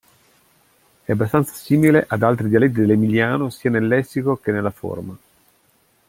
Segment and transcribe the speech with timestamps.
[1.03, 5.15] È abbastanza simile ad altri dialetti dell'emiliano sia nel lessico che nella forma.